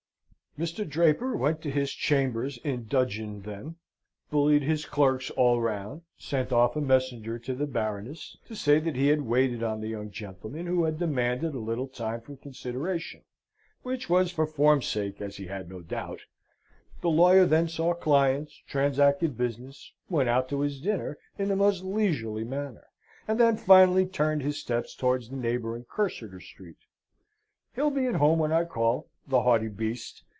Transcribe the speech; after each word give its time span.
Mr. 0.59 0.85
Draper 0.85 1.33
went 1.33 1.61
to 1.61 1.71
his 1.71 1.93
chambers 1.93 2.57
in 2.65 2.85
dudgeon 2.87 3.43
then; 3.43 3.73
bullied 4.29 4.63
his 4.63 4.83
clerks 4.85 5.29
all 5.29 5.61
round, 5.61 6.01
sent 6.17 6.51
off 6.51 6.75
a 6.75 6.81
messenger 6.81 7.39
to 7.39 7.55
the 7.55 7.65
Baroness, 7.65 8.35
to 8.49 8.53
say 8.53 8.77
that 8.81 8.97
he 8.97 9.07
had 9.07 9.21
waited 9.21 9.63
on 9.63 9.79
the 9.79 9.87
young 9.87 10.11
gentleman, 10.11 10.65
who 10.67 10.83
had 10.83 10.99
demanded 10.99 11.53
a 11.55 11.59
little 11.59 11.87
time 11.87 12.19
for 12.19 12.35
consideration, 12.35 13.21
which 13.83 14.09
was 14.09 14.29
for 14.29 14.45
form's 14.45 14.85
sake, 14.85 15.21
as 15.21 15.37
he 15.37 15.47
had 15.47 15.69
no 15.69 15.79
doubt; 15.79 16.19
the 16.99 17.09
lawyer 17.09 17.45
then 17.45 17.69
saw 17.69 17.93
clients, 17.93 18.61
transacted 18.67 19.37
business, 19.37 19.93
went 20.09 20.27
out 20.27 20.49
to 20.49 20.59
his 20.59 20.81
dinner 20.81 21.17
in 21.39 21.47
the 21.47 21.55
most 21.55 21.81
leisurely 21.81 22.43
manner; 22.43 22.87
and 23.25 23.39
then 23.39 23.55
finally 23.55 24.05
turned 24.05 24.41
his 24.41 24.59
steps 24.59 24.95
towards 24.95 25.29
the 25.29 25.37
neighbouring 25.37 25.85
Cursitor 25.89 26.41
Street. 26.41 26.79
"He'll 27.73 27.89
be 27.89 28.05
at 28.05 28.15
home 28.15 28.37
when 28.39 28.51
I 28.51 28.65
call, 28.65 29.07
the 29.25 29.43
haughty 29.43 29.69
beast!" 29.69 30.23